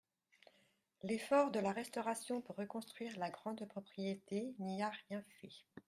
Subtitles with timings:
[1.03, 5.51] L'effort de la Restauration pour reconstruire la grande propriété n'y a rien fait.